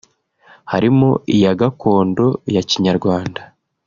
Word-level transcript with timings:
harimo 0.71 1.09
iya 1.35 1.51
gakondo 1.59 2.25
ya 2.55 2.61
Kinyarwanda 2.69 3.41